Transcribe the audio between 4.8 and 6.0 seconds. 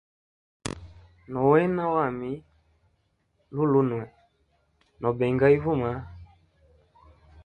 no benga ivuma.